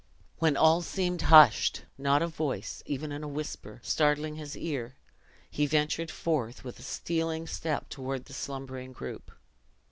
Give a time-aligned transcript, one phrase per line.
[0.39, 4.95] When all seemed hushed not a voice, even in a whisper, startling his ear
[5.47, 9.31] he ventured forth with a stealing step toward the slumbering group.